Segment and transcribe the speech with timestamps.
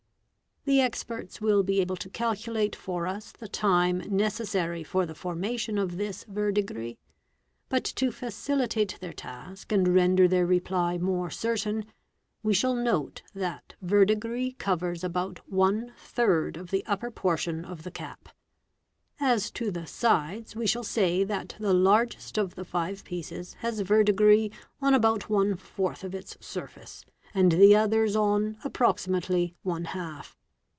[0.65, 5.79] The experts will be able to alculate for us the time necessary for the formation
[5.79, 6.97] of this verdigris;
[7.71, 11.85] jut to facilitate their task and render their reply more certain,
[12.43, 17.91] we shall Lote that verdigris covers about one third of the upper portion of the
[17.91, 18.29] cap.
[19.19, 23.81] As to the sides, we shall say that the largest of the five pieces has
[23.81, 29.85] erdigris on about one fourth of its surface, and the others on, approxi nately, one
[29.85, 30.37] half.